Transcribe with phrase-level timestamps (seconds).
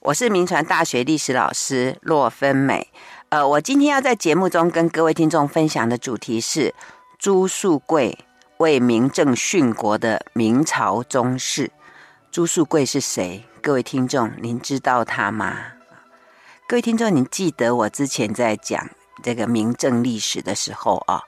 [0.00, 2.90] 我是铭传大学历史老师骆芬美。
[3.28, 6.74] 呃，我今天要在节目中跟各位听众分享的主题是
[7.18, 8.18] 朱树桂
[8.56, 11.70] 为明正殉国的明朝宗室。
[12.30, 13.44] 朱树桂是谁？
[13.60, 15.54] 各位听众，您知道他吗？
[16.66, 18.88] 各位听众，您记得我之前在讲
[19.22, 21.20] 这个明正历史的时候啊，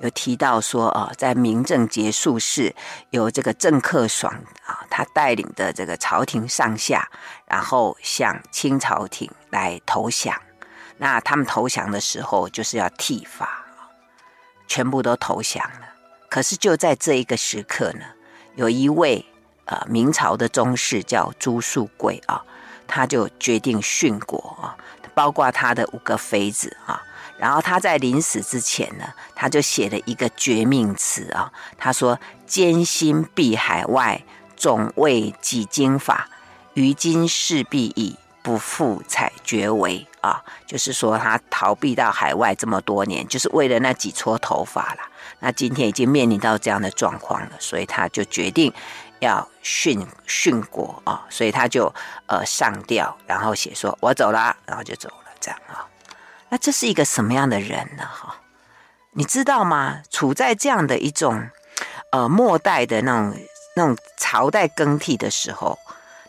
[0.00, 2.74] 有提到说啊，在明政结束时，
[3.10, 4.32] 由这个郑克爽
[4.66, 7.08] 啊，他带领的这个朝廷上下，
[7.46, 10.34] 然后向清朝廷来投降。
[10.96, 13.64] 那他们投降的时候，就是要剃发，
[14.66, 15.88] 全部都投降了。
[16.28, 18.04] 可是就在这一个时刻呢，
[18.54, 19.24] 有一位
[19.66, 22.42] 呃明朝的宗室叫朱树贵啊，
[22.86, 24.76] 他就决定殉国啊。
[25.12, 27.02] 包括他的五个妃子啊，
[27.40, 31.50] 然后他在临死之前呢，他就写了一个绝命词啊。
[31.78, 34.22] 他说：“艰辛避海外，
[34.56, 36.28] 总为己经法。
[36.74, 45.00] 于今势必已，不复采绝为。”啊，就是说他逃避到海外这么多年，就是为了那几撮头发了。
[45.38, 48.70] 那今天已经面临到这样的状况了，所以他就决定
[49.20, 51.90] 要殉殉国啊，所以他就
[52.26, 55.88] 呃上吊，然后写说：“我走了。”然后就走了，这样啊。
[56.50, 58.04] 那这是一个什么样的人呢？
[58.04, 58.36] 哈，
[59.12, 60.02] 你知道吗？
[60.10, 61.48] 处在这样的一种
[62.12, 63.34] 呃末代的那种
[63.76, 65.78] 那种朝代更替的时候，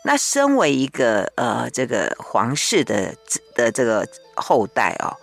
[0.04, 3.14] 那身为一个呃这个皇室的
[3.54, 4.06] 的这个
[4.36, 5.16] 后代哦。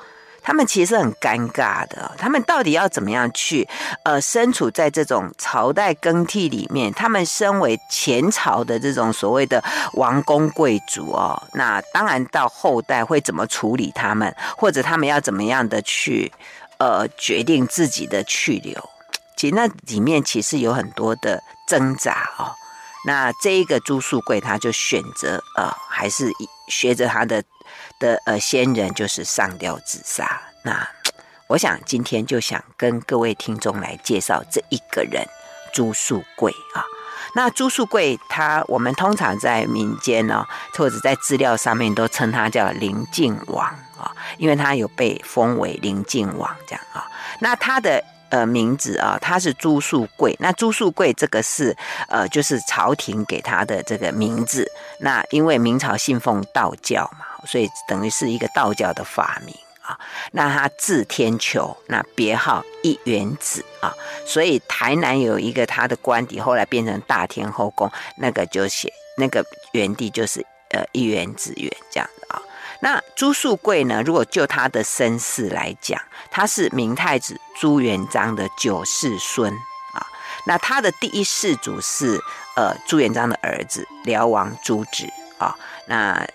[0.49, 3.69] 他们其实很尴尬的，他们到底要怎么样去
[4.01, 6.91] 呃身处在这种朝代更替里面？
[6.91, 16.31] 他们身为前朝的这种所谓的王公贵族哦，那当然到后代会怎么处理他们，或者他们要怎么样的去
[16.79, 18.89] 呃决定自己的去留？
[19.37, 22.49] 其实那里面其实有很多的挣扎哦。
[23.05, 26.31] 那这一个朱树贵他就选择呃还是
[26.69, 27.43] 学着他的。
[27.99, 30.41] 的呃，先人就是上吊自杀。
[30.63, 30.89] 那
[31.47, 35.25] 我想今天就想跟各位听众来介绍这一个人，
[35.73, 36.83] 朱树贵啊。
[37.35, 43.67] 那朱树贵他，我们通常在民间呢、哦，或者在资料上面都称他叫林靖王
[43.99, 47.05] 啊，因为他有被封为林靖王这样啊。
[47.39, 50.35] 那他的呃名字啊，他是朱树贵。
[50.39, 51.75] 那朱树贵这个是
[52.07, 54.69] 呃，就是朝廷给他的这个名字。
[54.99, 57.25] 那因为明朝信奉道教嘛。
[57.45, 59.97] 所以等于是一个道教的法名啊。
[60.33, 63.93] 那他字天球，那别号一元子啊。
[64.25, 69.41] 所以台南有一个他的官邸，后来变成大天后宫，那个就写那个
[69.71, 72.41] 原地就是呃一元子元这样的啊。
[72.81, 76.01] 那朱树贵呢，如果就他的身世来讲，
[76.31, 79.51] 他是明太子朱元璋的九世孙
[79.93, 80.07] 啊。
[80.45, 82.17] 那他的第一世祖是
[82.55, 85.53] 呃朱元璋的儿子辽王朱植啊。
[85.87, 86.25] 那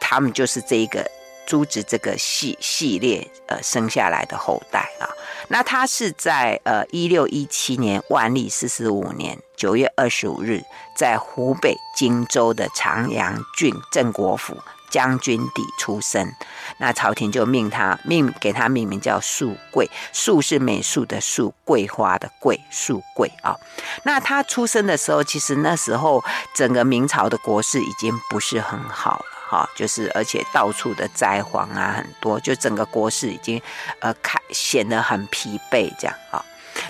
[0.00, 1.08] 他们就是这一个
[1.46, 5.06] 朱植这个系系列呃生下来的后代啊。
[5.46, 10.60] 那他是在呃一六一七年万历四十五年九月二十五日，
[10.96, 14.56] 在湖北荆州的长阳郡镇国府
[14.90, 16.34] 将军邸出生。
[16.78, 23.56] 那朝廷就命他命给他命名叫树贵，树是美术的树，桂花的桂，树贵啊。
[24.02, 26.22] 那他出生的时候，其实那时候
[26.54, 29.24] 整个明朝的国势已经不是很好了。
[29.50, 33.60] 哈，就是而且到处的灾荒啊，很多，就整个国势已经，
[33.98, 36.44] 呃，开显得很疲惫这样啊。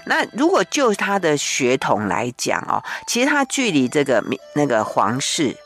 [0.04, 4.22] 那如果就他的血统来讲哦，其实他距离这个
[4.54, 5.56] 那个皇室，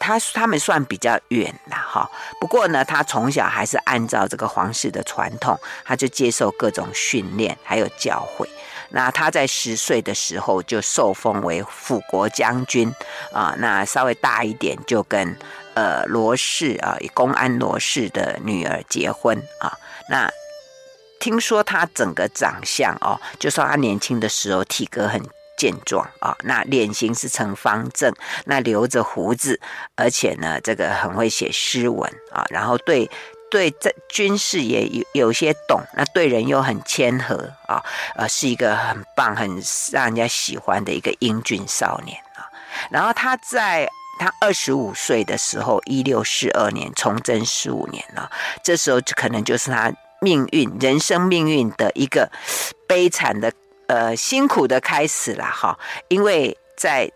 [0.00, 1.54] 他他们算比较远
[1.90, 2.08] 哈。
[2.40, 8.46] 不过呢，他从小还是按照这个皇室的传统，他就接受各种训练，还有教诲。
[8.90, 12.92] 那他在十岁的时候就受封为辅国将军
[13.32, 15.36] 啊，那稍微大一点就跟。
[15.72, 19.72] 呃，罗氏啊，公安罗氏的女儿结婚啊。
[20.10, 20.28] 那
[21.20, 25.22] 听说他整个长相哦，就说他年轻的时候体格很
[25.60, 26.34] 健壮啊。
[26.44, 28.14] 那脸型是呈方正，
[28.46, 29.60] 那留着胡子，
[29.94, 32.46] 而且呢，这个很会写诗文啊。
[32.48, 33.10] 然后对
[33.50, 37.84] 对，这军事也有有些懂，那对人又很谦和啊。
[38.16, 39.62] 呃，是一个很棒、很
[39.92, 42.48] 让人家喜欢的一个英俊少年啊。
[42.90, 43.88] 然后他在。
[44.22, 48.30] 他二十五岁的时候，一六四二年，崇祯十五年了。
[48.62, 49.90] 这时候可能就是他
[50.20, 52.30] 命运、人生命运的一个
[52.86, 53.50] 悲惨的、
[53.90, 55.76] 呃辛苦的开始了哈。
[56.08, 57.10] 因为在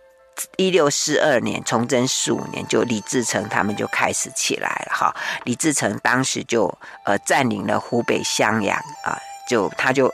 [0.57, 5.15] 一六四二年，崇祯十五年，就李自成他们就开始起来了哈。
[5.45, 6.67] 李自成当时就
[7.05, 9.17] 呃占领了湖北襄阳啊，
[9.49, 10.13] 就他就。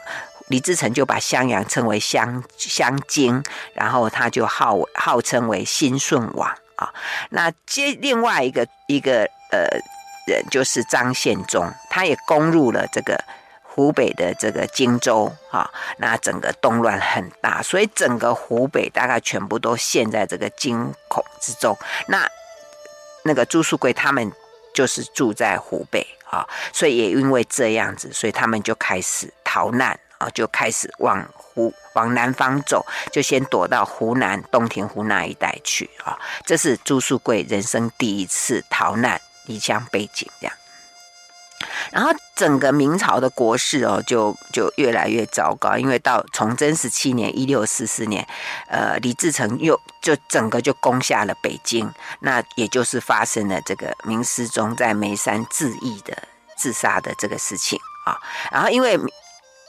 [0.51, 3.41] 李自成就把襄阳称为襄襄京，
[3.73, 6.51] 然后他就号号称为新顺王。
[6.75, 6.93] 啊。
[7.29, 9.23] 那接另外一个一个
[9.53, 9.79] 呃
[10.27, 13.17] 人就是张献忠，他也攻入了这个
[13.73, 15.71] 湖北的这个荆州啊。
[15.99, 21.77] 那整个动乱很大，所以整个湖北大概全部都陷在这个惊恐之中。
[22.09, 22.29] 那
[23.23, 24.33] 那个朱树贵他们
[24.73, 36.19] 就是住在湖北啊，所以也因为这样子，所以他们就开始逃难啊，就开始往湖往南方走，就先躲到湖南洞庭湖那一带去啊。
[36.47, 40.57] 这是朱树贵人生第一次逃难离乡背景这样。
[41.93, 48.27] 然后整个明朝的国势哦，就就越来越糟糕，因为到崇祯十七年（一六四四年），
[48.69, 51.91] 呃，李自成又就整个就攻下了北京，
[52.21, 56.17] 那也就是发生了这个明思宗在眉山自缢的
[56.57, 58.17] 自杀的这个事情啊。
[58.51, 58.99] 然后因为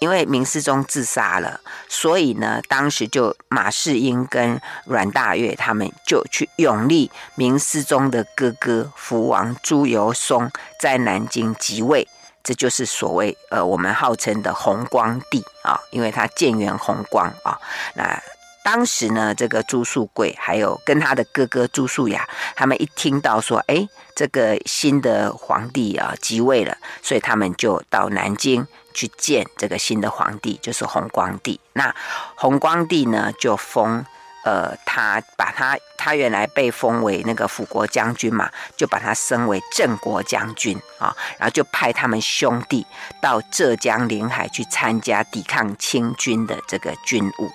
[0.01, 10.49] 因为明世宗自杀了，所以呢，当时就马士英跟阮大岳他们就去拥立明世宗的哥哥福王朱由崧
[10.79, 12.07] 在南京即位，
[12.43, 17.59] 这就是所谓呃我们号称的弘光帝啊，因为他建元弘光啊，
[17.93, 18.21] 那。
[18.63, 31.59] 当时呢，这个朱树贵还有跟他的哥哥朱树雅，他们一听到说，哎，这个新的皇帝啊即位了，所以他们就到南京去见这个新的皇帝，就是弘光帝。
[31.73, 31.93] 那
[32.35, 34.05] 弘光帝呢，就封，
[34.43, 42.85] 呃，他把他他原来被封为那个辅国将军嘛，就把他升为镇国将军啊，然后就派他们兄弟
[43.19, 47.51] 到浙江临海去参加抵抗清军的这个军务。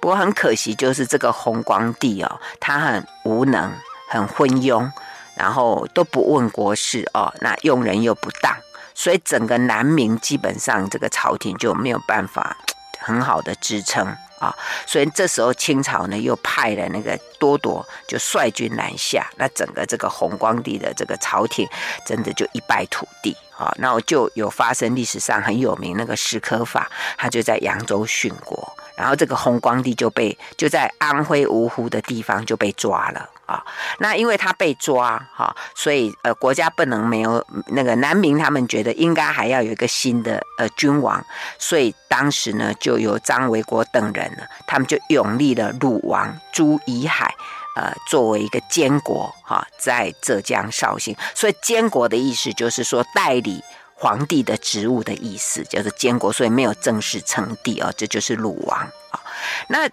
[0.00, 3.72] 不过很可惜，就是这个弘光帝哦，他很无能，
[4.08, 4.90] 很昏庸，
[5.34, 8.56] 然后都不问国事哦，那用人又不当，
[8.94, 12.56] 所以整个南明基本上这个朝廷就没有办法
[13.00, 14.06] 很好的支撑
[14.38, 14.54] 啊，
[14.86, 21.68] 所以这时候清朝呢又派了那个多铎就率军南下，那整个这个弘光帝的这个朝廷
[22.04, 28.76] 真的就一败涂地啊，那我就有发生历史上很有名那个史可法，他就在扬州殉国。
[28.98, 33.64] 然后这个弘光帝就被就在安徽芜湖的地方就被抓了啊。
[33.98, 41.24] 那因为他被抓哈，所以呃国家不能没有那个南明，他们觉得应该还要有一个新的呃君王，
[41.60, 47.32] 所以当时呢就由张维国等人呢，他们就拥立了鲁王朱夷海
[47.76, 51.16] 呃作为一个监国哈，在浙江绍兴。
[51.36, 53.62] 所以监国的意思就是说代理。
[54.00, 58.78] 皇帝的职务的意思叫做监国，所以没有正式称帝哦，这就是鲁王
[59.10, 59.20] 啊。
[59.68, 59.88] 那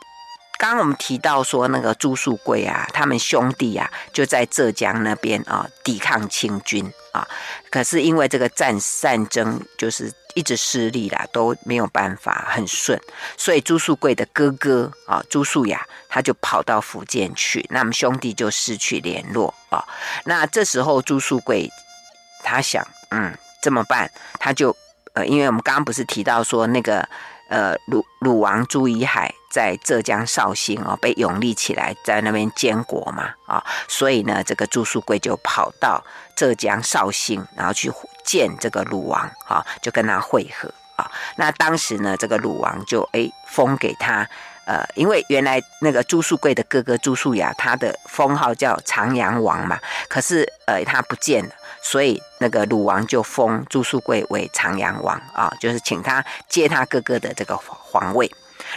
[0.57, 7.27] 刚刚我们提到说那个朱树贵啊，他们兄弟啊就在浙江那边啊抵抗清军啊，
[7.71, 12.99] 可是因为这个战战争就是一直失利啦，都没有办法很顺，
[13.35, 19.83] 所以朱树贵的哥哥啊朱树雅他就跑到福建去，那么兄弟就失去联络啊。
[20.25, 21.69] 那这时候朱树贵
[22.43, 23.35] 他想嗯。
[23.65, 24.07] 怎么办？
[24.39, 24.75] 他就
[25.15, 27.03] 呃，因为我们刚刚不是提到说那个
[27.49, 36.03] 呃鲁鲁王朱夷海在浙江绍兴哦被拥立起来，在那边监国嘛啊、所以呢，这个朱术贵就跑到
[36.35, 37.91] 浙江绍兴，然后去
[38.23, 44.29] 见这个鲁王啊、就跟他会合啊、那当时呢，这个鲁王就哎封给他
[44.67, 51.51] 呃，因为原来那个朱术贵的哥哥朱树雅，他的封号叫长阳王嘛，可是呃他不见了。
[51.87, 58.29] 所以那个鲁王就封朱术贵为长阳王啊，就是请他接他哥哥的这个皇位。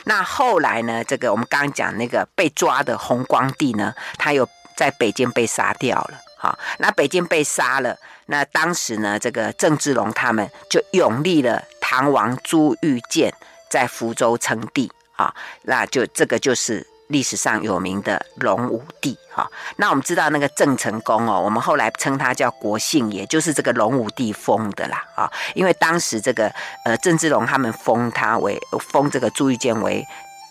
[0.04, 4.46] 那后来呢，这个我们刚刚讲那个被抓的弘光帝呢，他又
[4.76, 6.20] 在北京被杀掉了。
[6.36, 7.96] 好，那北京被杀了，
[8.26, 13.32] 那当时呢，这个郑芝龙他们就拥立了唐王朱玉建
[13.70, 16.86] 在福州称帝啊，那就这个就是。
[17.08, 26.52] 历史上有名的隆武帝，哈，那我们知道那个郑成功哦，我们后来称他叫国姓爷，就是这个隆武帝封的啦，啊，因为当时这个
[26.84, 30.06] 呃郑芝龙他们封他为封这个朱玉建为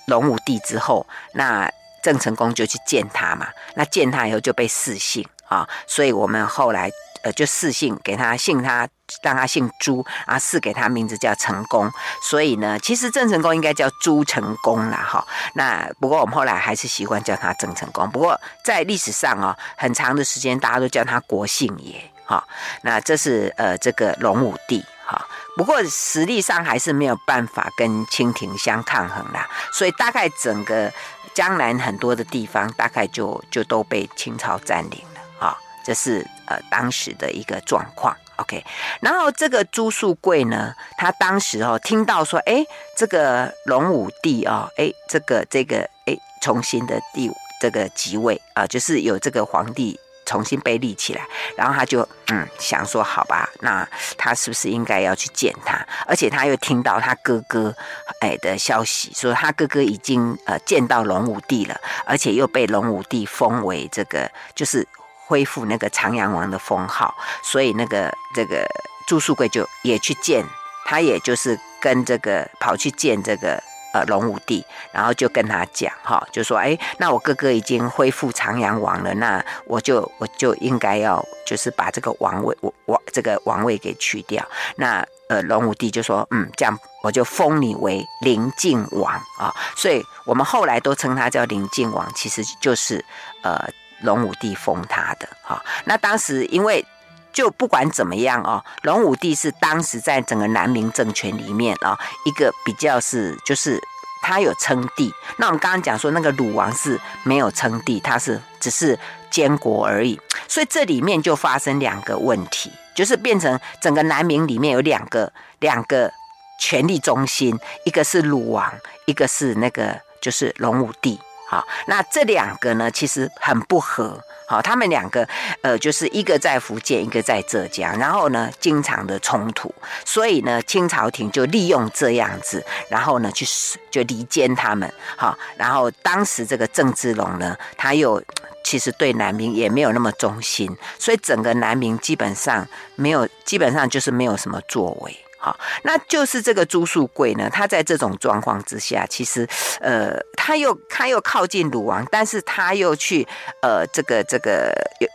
[0.07, 1.71] 隆武帝之后，那
[2.03, 6.91] 郑成功就去见他嘛，那见他以后就被赐姓啊，所以我们后来。
[7.31, 8.87] 就赐姓给他姓他，
[9.23, 11.91] 让他姓朱啊，赐给他名字叫成功。
[12.21, 15.25] 所以呢，其实郑成功应该叫朱成功啦，哈。
[15.53, 18.09] 那不过我们后来还是习惯叫他郑成功。
[18.09, 22.43] 不过在历史上啊，很长的时间大家都叫他国姓爷，哈。
[22.81, 25.25] 那这是呃这个隆武帝，哈。
[25.55, 29.47] 不过实力上还是没有办法跟清廷相抗衡啦。
[29.71, 30.91] 所以大概整个
[31.33, 35.57] 江南很多的地方，大概就就都被清朝占领了，哈。
[35.83, 38.63] 这是呃当时的一个状况，OK。
[38.99, 49.99] 然后这个朱树贵呢，他当时哦听到说，哎，这个隆武帝哦，哎，这个这个哎重新的帝这个即位啊，就是有这个皇帝。
[50.29, 51.25] 重新被立起来，
[51.55, 53.87] 然后他就嗯想说，好吧，那
[54.17, 55.79] 他是不是应该要去见他？
[56.05, 57.73] 而且他又听到他哥哥
[58.19, 64.85] 哎的消息，说他哥哥已经呃见到龙武帝了，而且又被龙武帝封为这个，就是
[65.27, 68.65] 恢复那个长阳王的封号，所以那个这个
[69.05, 70.43] 朱术贵就也去见
[70.85, 73.61] 他，也就是跟这个跑去见这个。
[73.93, 84.45] 呃，龙武帝，然后就跟他讲，哈，就说，哎，那我哥哥已经恢复长阳王了，那我就我就应该要，就是把这个王位，我王这个王位给去掉。
[84.75, 89.55] 那呃，龙武帝就说，嗯，这样我就封你为临晋王啊。
[89.77, 93.03] 所以我们后来都称他叫临晋王，其实就是
[93.41, 93.69] 呃
[94.01, 95.63] 龙武帝封他的，哈。
[95.85, 96.85] 那当时因为。
[97.33, 103.79] 就不管怎么样哦，龙武帝是当时在整个南明政权里面啊，一个比较是就是
[104.23, 105.13] 他有称帝。
[105.37, 108.97] 那我们刚刚讲说那个鲁王是没有称帝，他是只是
[109.29, 110.19] 监国而已。
[110.47, 116.11] 所以这里面就发生两个问题，就是变成整个南明里面有两个两个
[116.59, 118.73] 权力中心，一个是鲁王，
[119.05, 121.19] 一个是那个就是龙武帝。
[121.49, 124.21] 好，那这两个呢，其实很不合。
[124.49, 125.27] 好，他们两个，
[125.61, 129.73] 呃，就是一个在福建，一个在浙江，然后呢，经常的冲突，
[130.05, 133.45] 所以呢，清朝廷就利用这样子，然后呢，去
[133.91, 134.89] 就离间他们。
[135.17, 138.23] 好，然后当时这个郑芝龙呢，他又
[138.63, 145.17] 其实对南明也没有那么忠心，所以整个南明基本上没有，基本上就是没有什么作为。
[145.39, 149.47] 好，那就是这个朱术贵呢，他在这种状况之下，其实，
[149.79, 153.27] 呃，他又他又靠近鲁王，但是他又去，
[153.61, 155.07] 呃，这个这个又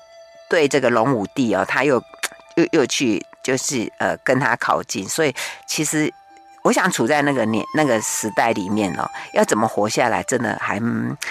[0.48, 2.00] 对这个龙武帝哦，他又
[2.54, 5.34] 又又去，就是呃跟他靠近，所以
[5.66, 6.12] 其实
[6.62, 10.80] 我想处在那个年那个时代里面哦，要怎么活下来，真的还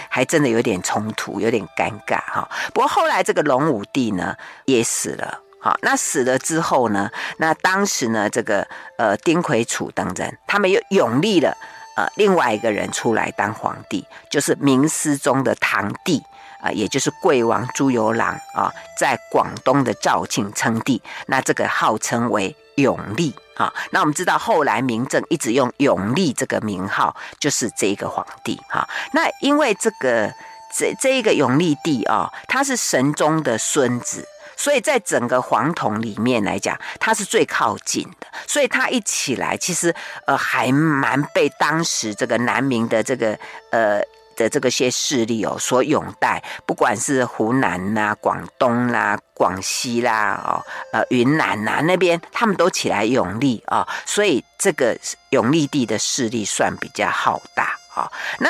[0.10, 2.48] 还真的有点冲突，有点尴尬哈。
[2.74, 5.40] 不过后来这个龙武帝呢也死了。
[5.62, 7.10] 好，那死了之后呢？
[7.38, 11.56] 那当时呢，这个呃丁魁楚等人，他们又拥立了
[11.96, 16.24] 呃另外一个人出来当皇帝，就是明思宗的堂弟
[16.64, 21.02] 啊、也就是贵王朱由榔啊，在广东的肇庆称帝。
[21.26, 23.74] 那这个号称为永历啊。
[23.90, 28.88] 那我们知道后来明政一直用永历这个名号，就是这个皇帝哈。
[29.14, 30.32] 那因为这个
[30.72, 34.28] 这这一个永历帝啊，他是神宗的孙子。
[34.62, 39.92] 所以在整个皇统里面来讲，他是最靠近的，所以他一起来，其实
[40.28, 43.36] 呃还蛮被当时这个南明的这个
[43.72, 44.00] 呃
[44.36, 50.62] 的这个些势力哦所拥戴，不管是湖南啦、啊、广东啦、啊、广西啦、哦
[50.94, 54.96] 呃云南呐、啊、那边，他们都起来拥立啊，所以这个
[55.32, 58.12] 永历帝的势力算比较浩大啊、哦。
[58.40, 58.50] 那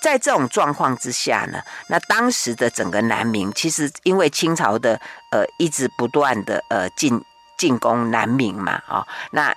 [0.00, 7.22] 在这种状况之下呢，那当时的整个南明，其实因为清朝的呃一直不断的呃进
[7.56, 9.54] 进攻南明嘛，啊、哦，那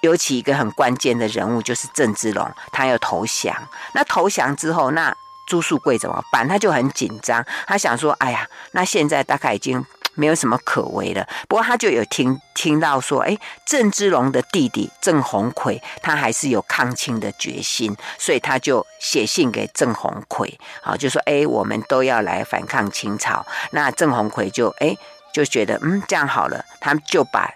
[0.00, 3.54] 尤其一个很关键的人物就是郑芝龙，他要投降。
[3.92, 5.14] 那投降之后，那
[5.46, 6.46] 朱术贵怎么办？
[6.46, 9.84] 他就很紧张，他想说，哎呀，那现在大概已经。
[10.18, 23.46] 没有什么可为了，不过他就有听听到说，哎，郑芝龙的弟弟郑鸿逵，他还是有抗清的决心，所以他就写信给郑鸿逵，好，就说，哎，我们都要来反抗清朝。
[23.70, 24.96] 那郑鸿逵就，哎，
[25.32, 27.54] 就觉得，嗯，这样好了，他们就把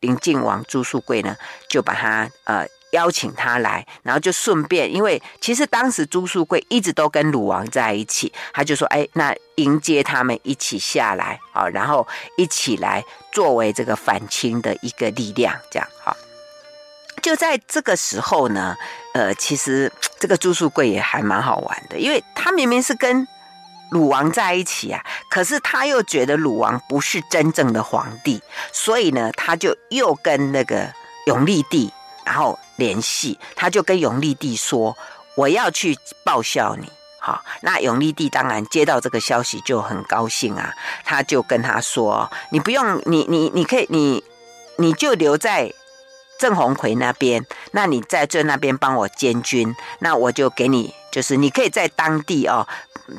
[0.00, 1.36] 临靖王朱术贵呢，
[1.68, 2.66] 就把他，呃。
[2.92, 12.06] 邀请他来，然后就顺便，因为其实当时朱术贵一直都跟鲁王在一起，他就说：“哎，那迎接他们一起下来啊，然后
[12.36, 16.16] 一起来作为这个反清的一个力量，这样哈。”
[17.22, 18.76] 就在这个时候呢，
[19.14, 23.26] 呃，其实这个朱术贵也还蛮好玩的，因为他明明是跟
[23.90, 30.92] 鲁王在一起啊，可是他又觉得鲁王不是真正的皇帝，所以呢，他就又跟那个
[31.26, 31.90] 永历帝。
[32.24, 34.96] 然后联系，他就跟永历帝说
[35.36, 36.90] ：“我要去报效你。”
[37.24, 40.74] 好，那永历帝当然接到这个消息就很高兴啊，
[41.04, 44.24] 他就跟他说：“你不用，你你你可以，你
[44.76, 45.72] 你就留在
[46.36, 52.66] 郑鸿逵那边，那你在这那边帮我监军，那我就给你，就是你可以在当地哦，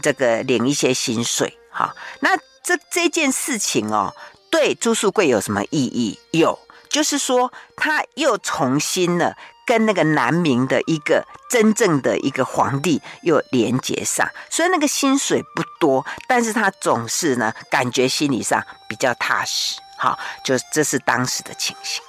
[0.02, 1.58] 这个领一些薪水。
[1.70, 4.14] 好，那这这件事情哦，
[4.52, 6.20] 对朱术贵有什么意义？
[6.32, 6.60] 有。”
[6.94, 9.36] 就是说，他又重新了
[9.66, 19.80] 跟那个南明的一个真正的一个皇帝又连接上，虽然那个薪水不多，但是他总是呢感觉心理上比较踏实。
[19.98, 22.04] 好，就这是当时的情形。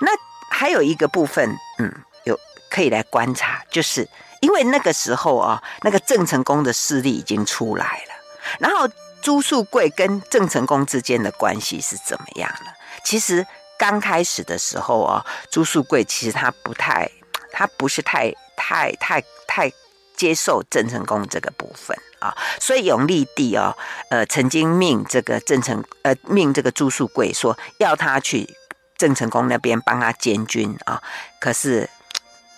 [0.00, 0.10] 那
[0.50, 4.08] 还有一个部分，嗯，有可以来观察，就是。
[4.40, 8.14] 因为那个时候啊，那个郑成功的势力已经出来了。
[8.60, 8.86] 然后
[9.22, 12.70] 朱术桂跟郑成功之间的关系是怎么样呢？
[13.02, 13.44] 其实
[13.78, 17.10] 刚开始的时候啊，朱术贵其实他不太，
[17.52, 19.72] 他不是太太太太
[20.16, 22.36] 接受郑成功这个部分啊。
[22.60, 23.76] 所以永历帝哦，
[24.10, 28.48] 呃，曾经命这个郑成，呃，命这个朱术贵说要他去
[28.96, 31.02] 郑成功那边帮他监军啊。
[31.40, 31.88] 可是。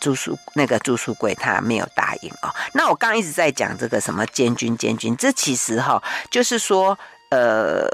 [0.00, 2.54] 朱术那个朱术贵他没有答应哦。
[2.72, 6.96] 那我刚刚一直在讲这个什么监军监军，这其实哈就是说，
[7.32, 7.84] 呃，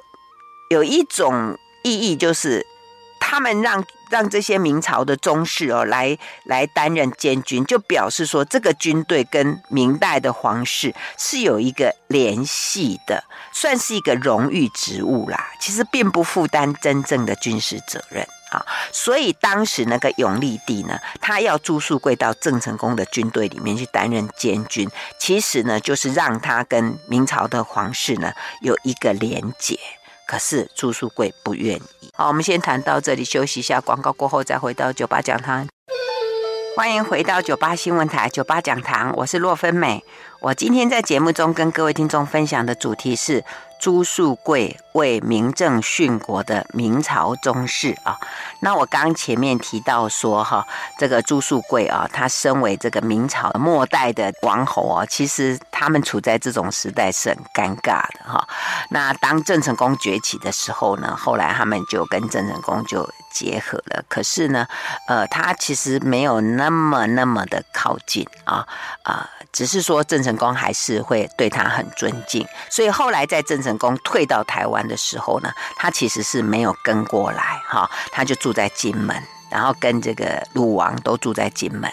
[0.68, 2.66] 有一种意义，就是
[3.34, 15.50] 他们让让这些明朝的宗室哦来来担任监军，就表示说这个军队跟明代的皇室是有一个联系的，算是一个荣誉职务啦。
[15.60, 18.64] 其实并不负担真正的军事责任啊。
[18.92, 24.88] 所以当时那个永历帝呢，他要朱术贵到郑成功的军队里面去担任监军，
[25.18, 29.76] 其实呢就是让他跟明朝的皇室呢有一个连结。
[30.26, 32.10] 可是住宿贵不愿意。
[32.14, 35.68] 好，我们先谈到这里，休息一下，广告过后再回到酒吧讲堂。
[36.76, 40.02] 欢迎回到酒吧新闻台酒吧讲堂，我是洛芬美。
[40.40, 43.44] 我今天在节目中跟各位听众分享的主题是
[43.84, 48.18] 朱术桂为明正殉国的明朝宗室啊。
[48.60, 58.48] 那我刚前面提到说哈，这个朱术桂啊，他身为这个明朝末代的王侯啊，其实他们处在这种时代是很尴尬的哈。
[58.88, 64.02] 那当郑成功崛起的时候呢，后来他们就跟郑成功就结合了。
[64.08, 64.66] 可是呢，
[65.08, 68.66] 呃，他其实没有那么那么的靠近啊
[69.02, 69.28] 啊。
[69.52, 79.16] 只是说郑成功还是会对他很尊敬，所以后来在郑成功退到台湾的时候呢，他其实是没有跟过来哈，他就住在金门，
[79.48, 81.88] 然后跟这个鲁王都住在金门。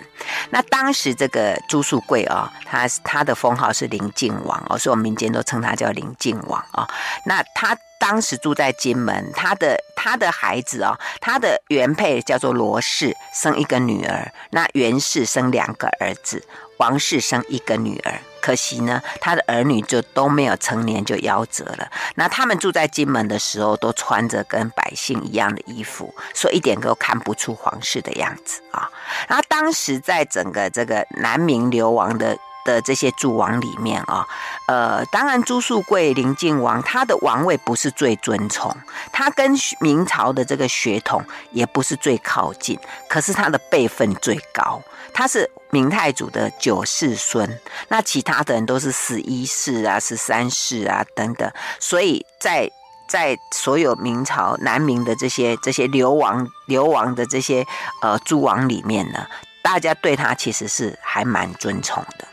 [0.50, 6.90] 那当时这个朱树贵啊，他他的封号是临靖王哦，所以我们民间都称他叫临靖王啊。
[7.28, 16.44] 那他当时住在金门，他的他的孩子啊，他的原配叫做罗氏，生一个女儿，那袁氏生两个儿子。
[16.78, 21.88] 王氏生一个女儿，可惜呢，他的儿女就都没有成年就夭折了。
[22.16, 28.90] 那他们住在金门的时候，都穿着跟百姓一样的衣服，所以一点都看不出皇室的样子啊。
[29.28, 32.36] 然后当时在整个这个南明流亡的。
[32.64, 34.28] 的这些诸王里面啊，
[34.68, 38.76] 呃，当然朱术贵临靖王他的王位不是最尊崇，
[39.12, 44.82] 他跟明朝的这个血统也不是最靠近，可是他的辈分最高，
[45.14, 52.70] 他是明太祖的九世孙，那其他的人都是十一世啊、十三世啊等等，所以在
[53.08, 57.66] 在所有明朝南明的这些这些流亡流亡的这些
[58.02, 59.26] 呃诸王里面呢，
[59.62, 62.28] 大家对他其实是还蛮尊崇的。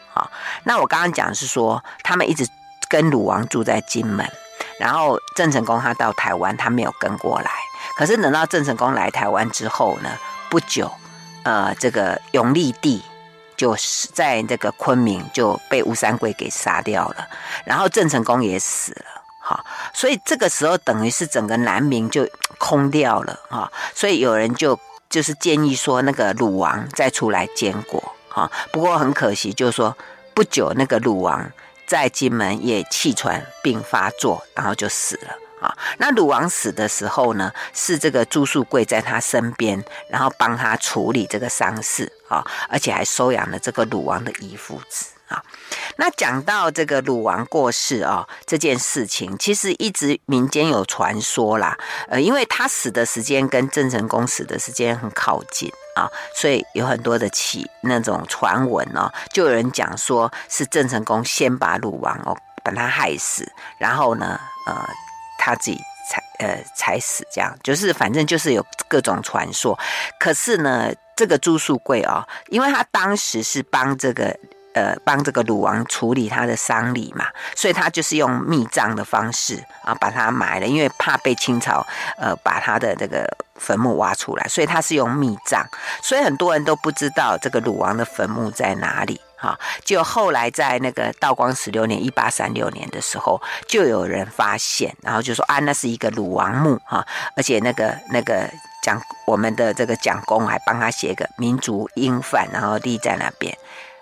[0.65, 2.47] 那我刚刚讲是说，他们一直
[2.89, 4.27] 跟鲁王住在金门，
[4.79, 7.51] 然后郑成功他到台湾，他没有跟过来。
[7.97, 10.11] 可是等到郑成功来台湾之后呢，
[10.49, 10.91] 不久，
[11.43, 13.03] 呃，这个永历帝
[13.57, 17.27] 就是在这个昆明就被吴三桂给杀掉了，
[17.65, 22.29] 然后郑成功也死了，哈，所以这个时候等于是整个南明就
[22.59, 24.79] 空掉了，哈，所以有人就
[25.11, 28.15] 就是建议说，那个鲁王再出来建国。
[28.39, 29.97] 啊，不过很可惜，就是说
[30.33, 31.51] 不久那个鲁王
[31.87, 35.77] 在金门也气喘病发作，然后就死了啊。
[35.99, 45.07] 那鲁王死的时候呢，是这个朱术贵在他身边，然后帮他处理这个丧事啊，而且还收养了这个鲁王的遗腹子。
[45.29, 45.45] 啊，
[45.97, 51.77] 那讲到这个鲁王过世啊，这件事情其实一直民间有传说啦。
[52.09, 64.89] 呃，因为他死的时间跟郑成功死的时间很靠近啊，所以有很多的起那种传闻哦，就有人讲说是郑成功先把鲁王哦把他害死，然后呢，呃，
[65.39, 69.79] 他自己才呃才死，这样就是反正就是有各种传说。
[70.21, 74.39] 可是呢，这个朱树贵哦，因为他当时是帮这个。
[74.79, 81.85] 呃，帮这个鲁王处理他的丧礼嘛，所以他就是用密葬的方式啊，把他埋了，因为怕被清朝
[82.17, 85.67] 呃把他的这个坟墓挖出来，所以他是用密葬，
[86.01, 89.59] 所以很多人都不知道这个鲁王的坟墓在哪里哈。
[89.85, 97.05] 就后来在那个道光十六年（一八三六年）的时候，就有人发现，然后就说啊，那是一个鲁王墓哈，
[97.37, 98.49] 而且那个那个
[98.81, 103.57] 蒋我们的这个蒋公还帮他写个民族英范，然后立在那边。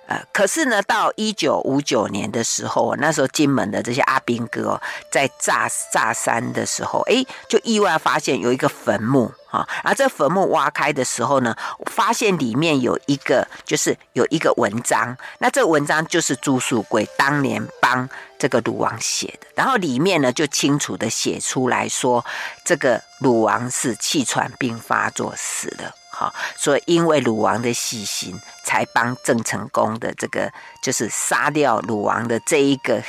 [0.09, 22.25] 呃，可是呢，到一九五九年的时候，那时候金门的这些阿兵哥哦，在炸炸山的时候，哎，就意外发现有一个坟墓啊，然后这坟墓挖开的时候呢，发现里面有一个，就是有一个文章，那这文章就是朱树贵当年帮这个鲁王写的，然后里面呢就清楚的写出来说，
[22.65, 25.93] 这个鲁王是气喘病发作死的。
[26.09, 28.41] 好，所以因为鲁王的细心，
[28.77, 33.03] 才帮郑成功的这个就是杀掉鲁王的这一个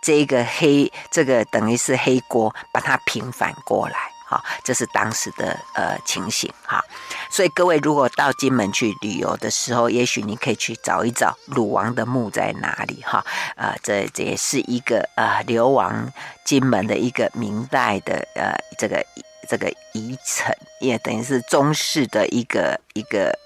[0.00, 3.94] 这一个黑这个等于是黑锅，把它平反过来。
[4.26, 6.50] 哈，这是当时的呃情形。
[6.64, 6.82] 哈，
[7.30, 13.02] 所以各位如果到金门去旅游的时候，也许你可以去找一找鲁王的墓在哪里。
[13.04, 13.22] 哈，
[13.56, 16.10] 呃，这这也是一个呃流亡
[16.42, 19.04] 金门的一个明代的呃这个。
[19.48, 23.36] 这个遗臣也等于是中式的一个一个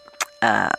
[0.41, 0.71] 呃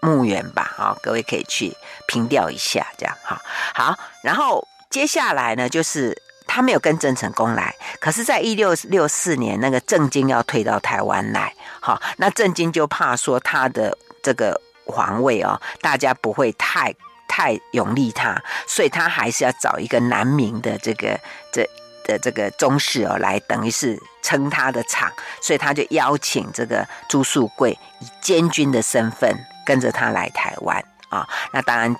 [0.00, 3.40] 墓园吧，好，各位可以去凭吊一下，这样哈。
[3.74, 16.94] 好，然后接下来呢，就是他没有跟郑成功来，可是，在一六六四年，那个郑经要退到台湾来，好，那郑经就怕说他的这个皇位哦，大家不会太
[17.28, 21.18] 太拥立他，所以他还是要找一个南明的这个
[21.52, 21.68] 这。
[22.06, 31.28] 的这个宗室哦，来等于是撑他的场，所以他就邀请这个朱树贵以监军的身份跟着他来台湾啊。
[31.52, 31.94] 那当然，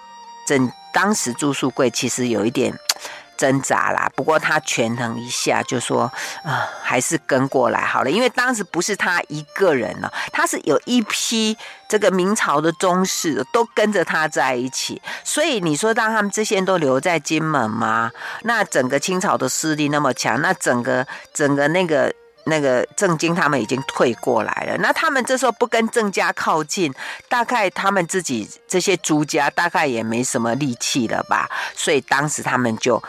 [0.47, 2.73] 正当时朱树贵其实有一点。
[3.37, 6.11] 挣扎啦，不过他权衡一下，就说
[6.43, 11.55] 啊、还是跟过来好了，因为当时不是他一个人呢，他是有一批
[11.87, 18.11] 这个明朝的宗室都跟着他在一起，所以你说让他们这些人都留在金门吗？
[18.45, 22.11] 那整个清朝的势力那么强，那整个整个那个
[22.47, 26.93] 那个郑经他们已经退过来了，那他们这时候不跟郑家靠近，
[27.29, 33.03] 大概他们自己这些朱家大概也没什么力气了吧，所以当时他们就。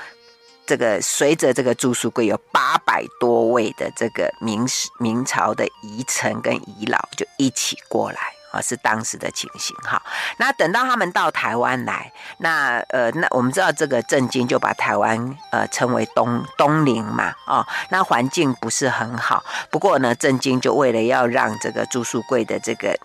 [0.69, 4.67] 这个随着这个朱书贵有八百多位的这个明
[5.00, 8.19] 明朝的遗臣跟遗老就一起过来
[8.51, 10.01] 啊，是当时的情形哈。
[10.38, 19.43] 那等到他们到台湾来，那呃，那我们知道这个郑经就把台湾呃称为东东宁嘛，哦，那环境不是很好。
[19.69, 22.97] 不过呢，郑经就为了要让这个朱树贵的这个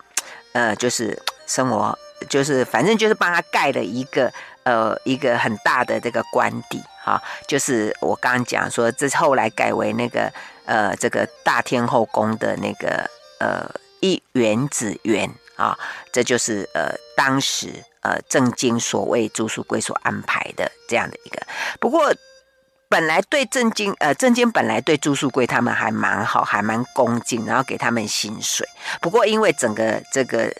[0.53, 1.97] 呃，就是生活，
[2.29, 4.31] 就是反正就是帮他盖了一个
[4.63, 6.81] 呃一个很大的这个官邸。
[7.03, 10.31] 哈，就是我刚刚讲说，这是后来改为那个
[10.65, 13.05] 呃，这个大天后宫的那个
[13.39, 13.69] 呃
[14.03, 15.79] 一园子园啊，
[16.11, 17.69] 这就是呃当时
[18.01, 21.41] 呃郑经所谓朱树贵所安排的这样的一个。
[21.79, 22.13] 不过
[22.89, 28.67] 本来对郑经呃郑经本来对朱树贵他们还蛮好，还蛮恭敬，然后给他们薪水。
[29.01, 30.53] 不过因为整个这个。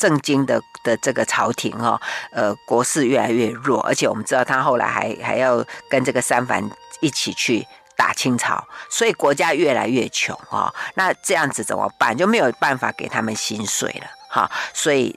[0.00, 2.00] 郑经的的这个朝廷哈，
[2.32, 6.66] 呃，国势越来越弱，而且我们知道他后来还还要跟这个三藩
[7.02, 7.66] 一起去
[8.00, 10.74] 打清朝，所以国家越来越穷哈。
[10.94, 12.16] 那这样子怎么办？
[12.16, 14.50] 就没有办法给他们薪水了哈。
[14.72, 15.14] 所以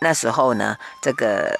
[0.00, 1.56] 那时候呢，这个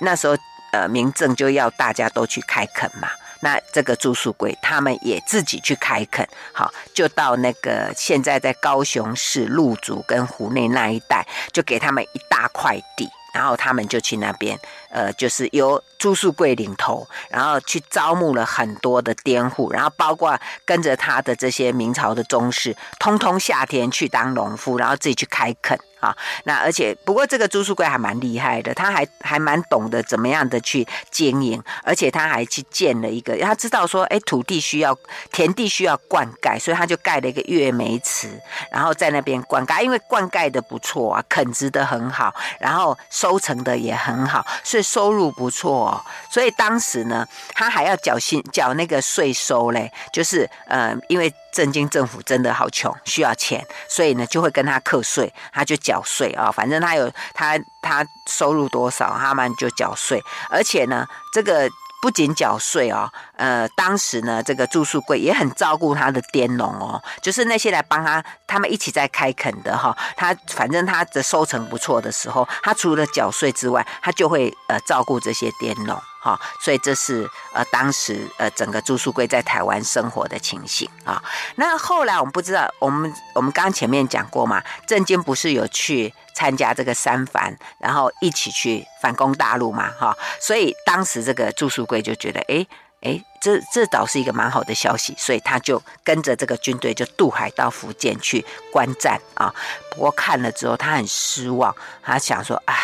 [0.00, 0.36] 那时候
[0.72, 3.08] 呃，明政就要大家都去开垦嘛。
[3.38, 14.58] 那这个朱树贵他们也自己去开垦，好，就到那个现在在高雄市路竹跟湖内那一带，就给他们一大块地，然后他们就去那边，
[14.94, 25.76] 呃，就是由朱树贵领头，然后去招募了很多的佃户，然后包括跟着他的这些明朝的宗室，通通下田去当农夫，然后自己去开垦。
[26.04, 34.94] 啊，那而且不过这个朱树贵还蛮厉害的，他还还蛮懂得怎么样的去经营，而且他还去建了一个，他知道说，哎，土地需要
[35.32, 38.28] 田地需要灌溉，所以他就盖了一个月梅池，
[38.70, 46.04] 然后在那边灌溉，因为灌溉的不错啊，垦殖的很好，然后收成的也很好，所以收入不错哦。
[46.30, 51.34] 所以当时呢，他还要缴薪缴那个税收嘞，就是呃，因为。
[51.54, 56.50] 正经政府真的好穷，需要钱，所以呢就会跟他课税，他就缴税啊。
[56.50, 60.20] 反正他有他他收入多少，他们就缴税。
[60.50, 61.70] 而且呢，这个
[62.04, 69.96] 不仅缴税哦，呃，当时呢，这个朱树贵也很照顾他的佃农哦，就是那些来帮他，他们一起在开垦的哈。
[70.14, 75.98] 他反正他的收成不错的时候，他除了缴税之外，他就会呃照顾这些佃农。
[76.20, 81.22] 哈，所以这是呃当时呃整个朱树贵在台湾生活的情形啊。
[81.56, 90.16] 那后来我们不知道，我们我们刚前面讲过嘛，郑经不是有去参加这个三藩，然后一起去反攻大陆嘛，哈。
[90.40, 92.66] 所以当时这个朱书贵就觉得，哎
[93.02, 99.54] 哎，这这倒是一个蛮好的消息，所以他就跟着这个军队就渡海到福建去观战啊。
[99.90, 102.74] 不过看了之后他很失望，他想说，哎。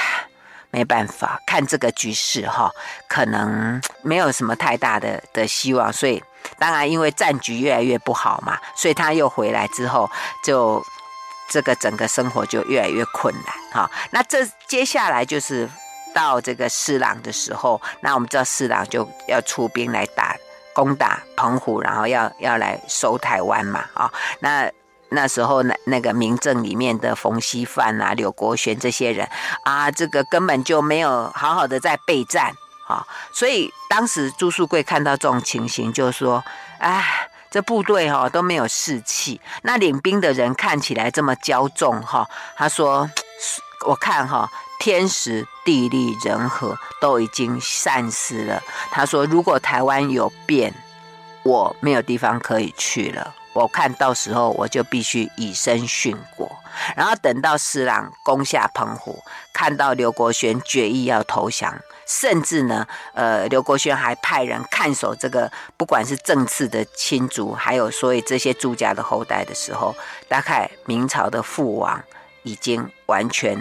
[0.72, 2.70] 没办法，看这个局势哈，
[3.08, 6.22] 可能没有什么太大的的希望，所以
[6.60, 10.08] 当然因为战局越来越不好嘛，所以他又回来之后，
[10.44, 10.80] 就
[11.50, 13.90] 这个整个生活就越来越困难哈。
[14.12, 15.68] 那这接下来就是
[16.14, 20.34] 到这个施琅的时候，那我们知道施琅就要出兵来打
[20.72, 24.70] 攻打澎湖，然后要要来收台湾嘛啊，那。
[25.12, 29.28] 那时候，那那个民政里面的冯锡范啊、柳国轩这些人
[29.64, 32.52] 啊，这个根本就没有好好的在备战
[32.86, 36.44] 啊，所以当时朱术贵看到这种情形，就说
[36.78, 43.10] ：“哎，这部队哈都没有士气，那领兵的人看起来这么骄纵哈。”他说
[43.86, 50.72] ：“我看哈，天时地利人和都已经散失了。”他说：“如果台湾有变，
[51.42, 56.48] 我没有地方可以去了。”我看到时候我就必须以身殉国，
[56.94, 61.76] 然后等到施琅攻下澎湖，看到刘国轩决意要投降，
[62.10, 69.94] 甚至呢，呃，刘国轩还派人看守这个，不管是正次的亲族，还有所以这些朱家的后代的时候，
[70.28, 72.02] 大概明朝的父王
[72.42, 73.56] 已经完全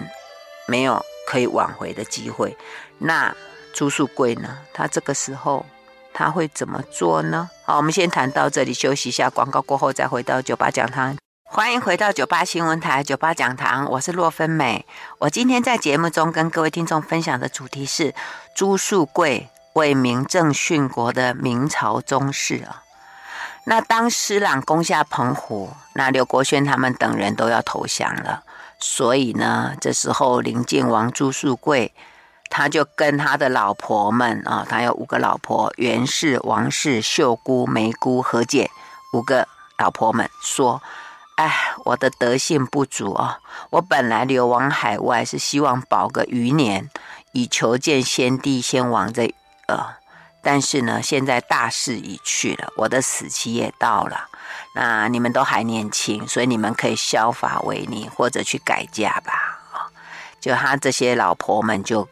[0.66, 2.56] 没有可以挽回的机会。
[2.98, 3.32] 那
[3.72, 4.58] 朱树贵呢？
[4.74, 5.64] 他这个时候。
[6.12, 7.48] 他会怎么做呢？
[7.64, 11.16] 好，我们先谈到这里，休息一下，广告过后再回到酒吧讲堂。
[11.52, 14.86] 欢迎回到九八新闻台九八讲堂，我是洛芬美。
[15.18, 18.14] 我今天在节目中跟各位听众分享的主题是
[18.54, 22.84] 朱树贵为明正殉国的明朝宗室啊。
[23.64, 28.44] 那当施琅攻下澎湖，那刘国轩他们等人都要投降了，
[28.78, 31.92] 所以呢，这时候宁靖王朱树贵。
[32.48, 38.70] 他就跟他的老婆们啊，他有五个老婆：袁氏、王氏、秀姑、梅姑、何姐。
[39.12, 40.80] 五个老婆们说
[41.40, 43.38] ：“哎，我的德性不足啊，
[43.70, 46.90] 我本来流亡海外是希望保个余年，
[47.32, 49.34] 以求见先帝先王这
[49.66, 49.94] 呃，
[50.42, 54.28] 但是呢，现在大势已去了，我的死期也到了。
[54.74, 59.32] 那你们都还年轻，所以你们可以削发为尼，或者去改嫁吧。
[59.72, 59.88] 啊，
[60.42, 62.06] 就他这些老婆们就。”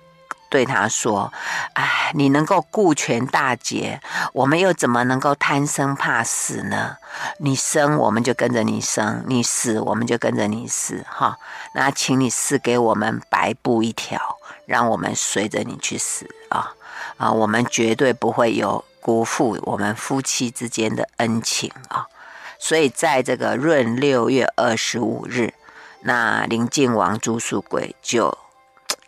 [0.50, 1.30] 对他说
[1.74, 4.00] ：“哎，你能够顾全大节，
[4.32, 6.96] 我们又怎么能够贪生怕死呢？
[7.38, 11.04] 你生我们就跟着你生，你死我们就跟着你死。
[11.06, 11.38] 哈，
[11.74, 16.72] 那请你赐给我们白布一条，让我们随着你去死啊！
[17.18, 22.06] 啊，我们绝对不会有辜负我们夫妻之间的恩情啊！
[22.58, 25.52] 所以在这个闰六月二十五日，
[26.00, 28.38] 那宁靖王朱术贵就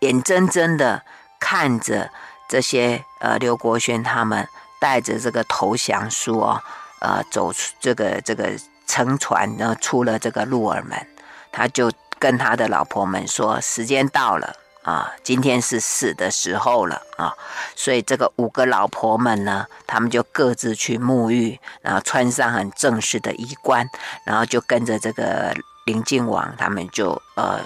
[0.01, 1.03] 眼睁睁的。”
[1.41, 2.09] 看着
[2.49, 4.47] 这些呃刘国轩他们
[4.79, 6.63] 带着这个投降书哦，
[7.01, 8.53] 呃走出这个这个
[8.87, 11.07] 乘船呢，出了这个鹿耳门，
[11.51, 17.35] 他就跟他的老婆们说：时间到了啊，今天是死的时候了啊！
[17.75, 23.89] 所以这个五个老婆们呢，他们就各自去沐浴，然后穿上很正式的衣冠，
[24.25, 25.55] 然后就跟着这个
[25.87, 27.61] 宁靖王他们就呃。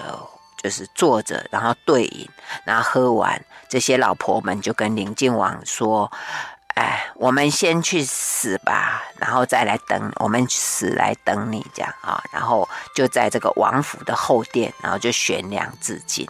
[0.63, 2.27] 就是坐着，然后对饮，
[2.63, 3.39] 然后喝完，
[3.75, 6.09] 这些老婆们就跟宁靖王说
[6.75, 16.25] ：“哎，我们先去死吧，然后再来等我们死来等你这样啊。”然后就在这个王府的后殿，然后就悬梁自尽。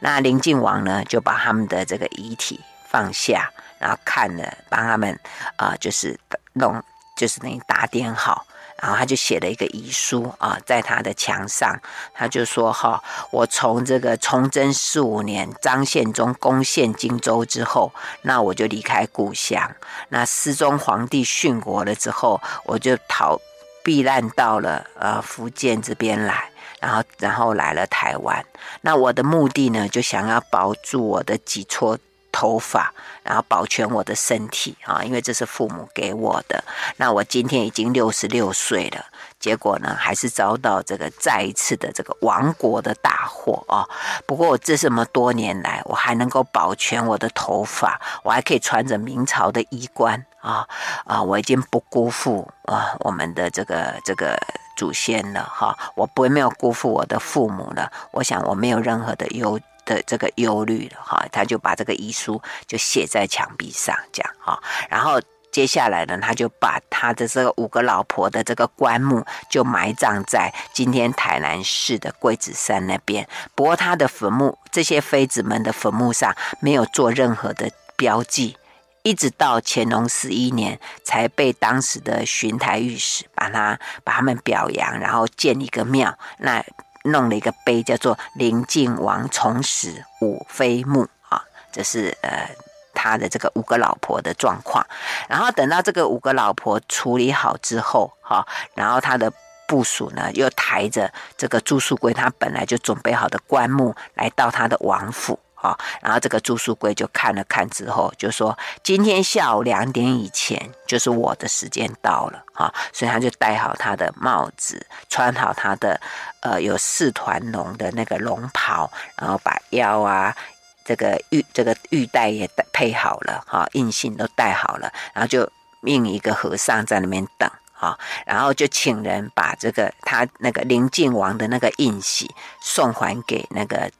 [0.00, 5.18] 那宁靖王呢，就把他们的这个遗体放下，然后看了，帮他们
[5.56, 6.20] 啊、就是
[6.52, 6.84] 弄，
[7.16, 8.44] 就是那打点好。
[8.80, 11.78] 然后他就写了一个遗书啊，在他的墙上，
[12.14, 19.70] 他就说：“哈，我从这个崇祯四五年，张献忠攻陷荆州之后，那我就离开故乡。
[20.08, 23.38] 那世宗皇帝殉国了之后，我就逃
[23.84, 28.44] 避难到了呃福建这边来，然后然后来了台湾。
[28.80, 31.98] 那我的目的呢，就想要保住我的几撮。”
[32.32, 36.62] 头发，然后保全我的身体啊，因为这是父母给我的。
[36.96, 39.04] 那我今天已经六十六岁了，
[39.38, 43.88] 结果呢，还是遭到这个再一次的这个亡国的大祸啊。
[44.26, 50.66] 不过我这这么多年来，我还能够保全我的头发，我还可以穿着明朝的衣冠啊
[51.04, 51.22] 啊！
[51.22, 54.38] 我已经不辜负啊我们的这个这个
[54.76, 57.90] 祖先了哈，我不会没有辜负我的父母了。
[58.12, 59.58] 我想我没有任何的忧。
[59.84, 73.28] 的这个忧虑了哈，他就把这个遗书就写在墙壁上，这样哈，然后接下来呢，他就把他的这个五个老婆的这个棺木就埋葬在今天台南市的桂子山那边。
[73.56, 78.56] 不过他的坟墓，这些妃子们的坟墓上没有做任何的标记，
[79.02, 86.16] 一直到乾隆十一年才被当时的巡台御史把他把他们表扬，然后建一个庙。
[86.38, 86.64] 那
[87.04, 92.50] 弄了一个碑，叫做“灵靖王重始五妃墓”啊，这是呃
[92.94, 94.86] 他的这个五个老婆的状况。
[95.28, 99.32] 然后等到这个五个老婆处理好之后，哈，然后他的
[99.66, 105.38] 部属呢又抬着这个朱树贵他本来就准备好的棺木来到他的王府。
[105.62, 116.00] 好，然后这个朱树贵就看了看之后，就说：“今天下午两点以前，就是我的时间到了。”哈，所以他就戴好他的帽子，穿好他的
[116.40, 120.34] 呃有四团龙的那个龙袍，然后把腰啊
[120.82, 125.46] 这个玉这个玉带也带配好了，哈，印信都带好了，然后就
[125.82, 133.90] 命一个和尚在那边等，哈，然后就请人把这个他那个灵靖王的那个印玺送还给那个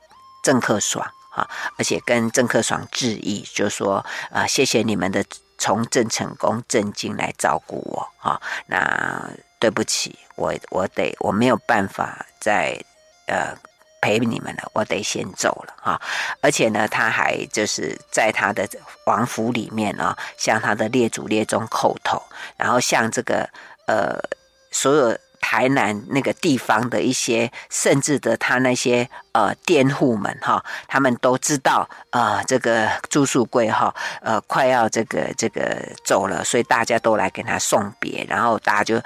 [0.42, 1.06] 郑克爽。
[1.30, 5.24] 啊，而且跟郑克爽致意，就说啊、谢谢你们的
[5.58, 8.40] 从郑成功、郑经来照顾我啊。
[8.66, 12.78] 那对不起，我我得我没有办法再
[13.26, 13.56] 呃
[14.00, 16.00] 陪你们了，我得先走了啊。
[16.40, 18.68] 而且呢，他还就是在他的
[19.06, 22.22] 王府里面啊，向他的列祖列宗叩头，
[22.56, 23.48] 然后向这个
[23.86, 24.18] 呃
[24.70, 25.18] 所有。
[25.40, 39.02] 台南那个地方的一些，甚至的他那些呃佃户们哈，他们都知道呃这个朱树贵哈呃快要这个这个走了，所以大家都来给他送别，然后大家就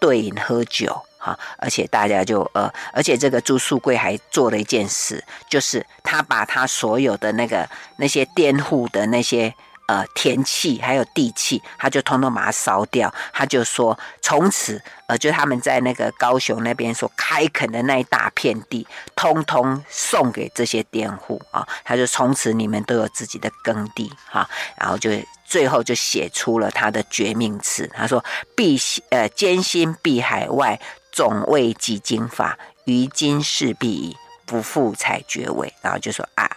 [0.00, 9.54] 对饮喝酒哈，而且大家就呃，而且这个朱树贵还做了一件事，就是他把他所有的那个那些佃户的那些。
[9.86, 13.12] 呃，田契还有地契，他就通通把它烧掉。
[13.34, 21.68] 他就说，从此，呃，就他们在那个高雄那边所开垦的那一大片地，通通送给这些佃户啊。
[21.84, 24.48] 他就从此你们都有自己的耕地哈。
[24.78, 25.10] 然后就
[25.44, 27.86] 最后就写出了他的绝命词。
[27.94, 28.24] 他说
[28.56, 30.80] ：“必呃艰辛避海外，
[31.12, 32.58] 总为几经法。
[32.86, 34.16] 于今事必矣，
[34.46, 36.50] 不复采爵位。”然后就说：“啊，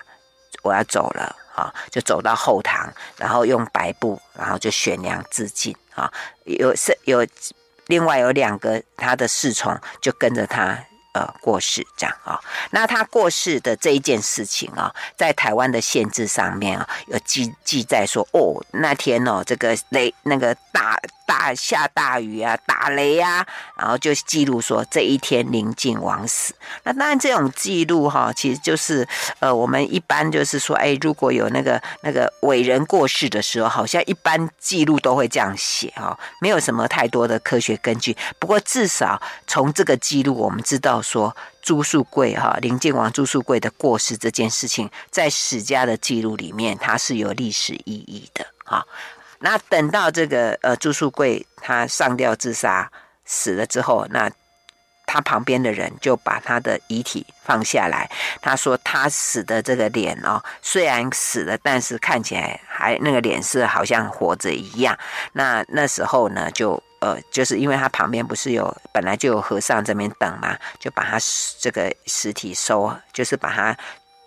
[0.63, 6.09] 我要走了。”啊，就走到后堂，然后用白布，然后就悬梁自尽啊。
[6.45, 7.27] 有是有
[7.87, 10.77] 另外有两个他的侍从就跟着他。
[11.13, 12.39] 呃，过世这样啊，
[12.69, 20.95] 那他过世的这一件事情啊，在台湾的县志上面啊，有记记载说，哦，那天哦，这个雷那个大
[21.27, 23.45] 大下大雨啊，打雷啊，
[23.77, 26.55] 然后就记录说这一天灵靖王死。
[26.83, 29.07] 那当然这种记录哈，其实就是
[29.39, 38.17] 呃，我们一般就是说，哎，如果有那个那个伟人过世的时候，好像一般记录都会这样写哈，没有什么太多的科学根据。
[38.39, 40.87] 不过至少从这个记录，我们知道。
[41.01, 48.85] 说朱树贵哈，灵靖王朱树贵的过世这件事情，在史家的记录里面，它是有历史意义的哈。
[49.39, 52.91] 那等到这个呃朱树贵他上吊自杀
[53.25, 54.29] 死了之后，那
[55.05, 58.09] 他旁边的人就把他的遗体放下来。
[58.41, 64.97] 他说他死的这个脸哦，虽然死了，但是看起来还那个脸色好像活着一样。
[65.33, 66.81] 那那时候呢，就。
[66.99, 71.19] 呃，就是因为他旁边不是有本来就有和尚这边等嘛，就把他
[71.59, 73.77] 这个尸体收，就是把他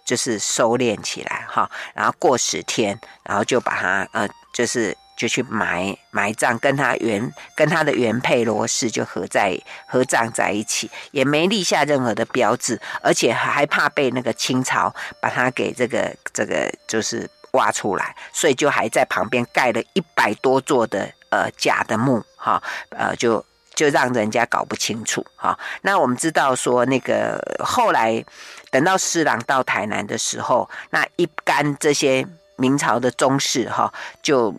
[0.05, 4.29] 就是收敛起来哈，然后过十天，然后就把他呃，
[4.61, 21.11] 就是就去埋埋葬，跟他原跟他的原配罗氏就合在合葬在一起，也没立下任何的标志，而且还怕被那个清朝把他给这个这个就是挖出来，所以就还在旁边盖了一百多座的。
[21.31, 25.57] 呃，假的墓哈，呃，就就让人家搞不清楚哈。
[25.83, 28.25] 那我们知道说，那个后来
[28.69, 32.27] 等到施琅到台南的时候，那一干这些
[32.61, 33.93] 明朝的宗室哈，
[34.23, 34.55] 就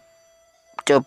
[0.83, 1.01] 就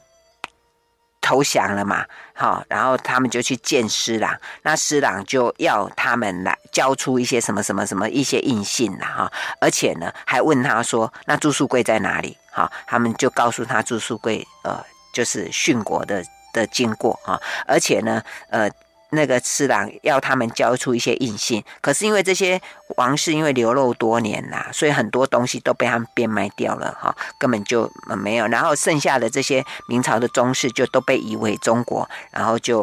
[1.20, 12.38] 投降了嘛，好，然后他们就去见师郎，那师郎就要他们来交出一些什么什么什么一些印信呐哈，而且呢还问他说，那朱树贵在哪里？
[12.52, 14.82] 好，他们就告诉他朱树贵呃。
[15.14, 18.68] 就是殉国的的经过啊，而且呢，呃，
[19.14, 22.60] 那个次郎要他们交出一些印信，可是因为这些
[22.96, 28.46] 王室因为流落多年啦，所以很多东西都被他们变卖掉了哈，根本就没有。
[28.46, 32.82] 然后剩下的这些明朝的宗室就都被移回中国，然后就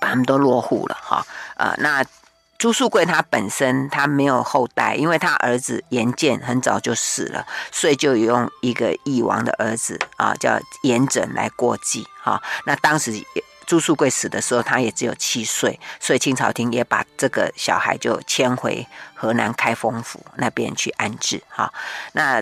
[0.00, 1.26] 把他们都落户了哈。
[1.56, 2.04] 呃，那。
[2.58, 12.42] 朱树贵他本身他没有后代，因为他儿子严建很早就死了，所以就用一个义王的儿子啊，叫严整来过继哈。
[12.66, 13.12] 那当时
[13.68, 21.70] 朱树贵死的时候，他也只有七岁，所以清朝廷也把这个小孩就迁回河南开封府那边去安置哈。
[22.12, 22.40] 那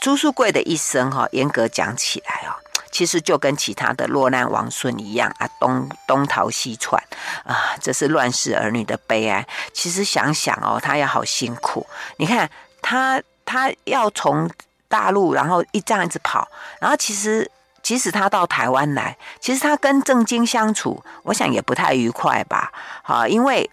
[0.00, 2.58] 朱树贵的一生哈，严格讲起来啊。
[2.90, 7.00] 其实就跟其他的落难王孙一样啊，东东逃西窜
[7.44, 9.46] 啊，这是乱世儿女的悲哀。
[9.72, 11.86] 其实想想哦，他也好辛苦。
[12.16, 12.50] 你看
[12.82, 14.50] 他，他要从
[14.88, 16.50] 大陆，然后一这样子跑，
[16.80, 17.48] 然后其实
[17.90, 22.70] 即使他到台湾来，其实他跟郑经相处，我想也不太愉快吧？
[23.02, 23.68] 好，因为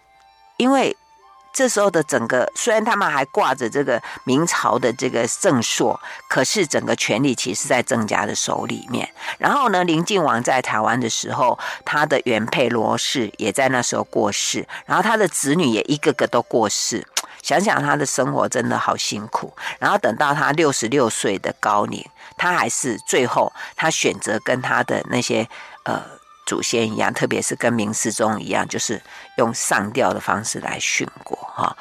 [0.58, 0.98] 因为。
[1.54, 6.00] 这时候的整个，虽然他们还挂着这个明朝的这个正朔，
[6.30, 9.10] 可是整个权力其实在郑家的手里面。
[9.40, 17.08] 然后呢，林靖王在台湾的时候，他的原配罗氏也在那时候过世，然后他的子女也一个个都过世。
[17.48, 19.54] 想想他的生活真的好辛苦。
[19.80, 25.48] 然后等到他六十六岁的高龄，他还是最后他选择跟他的那些
[25.84, 26.04] 呃。
[26.48, 29.02] 祖先一样，特别是跟明世宗一样，就是
[29.36, 31.76] 用上吊的方式来殉国哈。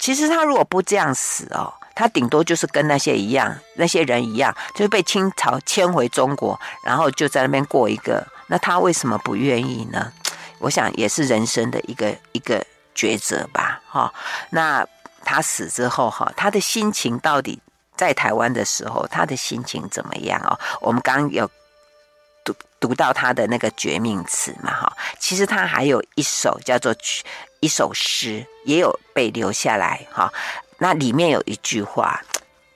[0.00, 8.26] 其实他如果不这样死哦，他顶多就是跟那些一样，那些人一样，就是被清朝迁回中国，然后就在那边过一个。
[8.48, 10.12] 那他为什么不愿意呢？
[10.58, 14.12] 我想也是人生的一个一个抉择吧哈。
[14.50, 14.86] 那
[15.24, 17.60] 他死之后哈，他的心情到底
[17.96, 20.58] 在台湾的时候，他的心情怎么样哦？
[20.80, 21.50] 我们刚有。
[22.44, 26.92] 读读到他的那个绝命词嘛，哈，其实他还有一首叫做
[27.60, 30.28] 一首诗，也有被留下来，哈。
[30.78, 32.20] 那里面有一句话，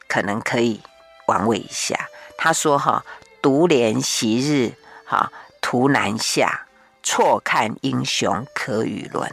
[0.06, 0.80] 可能可以
[1.26, 1.98] 玩味一下。
[2.38, 3.04] 他说：“哈，
[3.42, 4.72] 独怜昔日，
[5.04, 6.68] 哈，图南下，
[7.02, 9.28] 错看英雄可与伦。”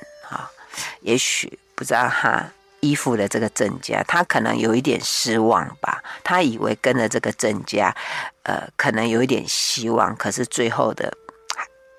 [1.01, 2.43] 也许不知道他。
[2.85, 6.03] 依附了这个郑家，他可能有一点失望吧。
[6.21, 7.95] 他以为跟着这个郑家，
[8.43, 11.09] 呃，可能有一点希望，可是最后的，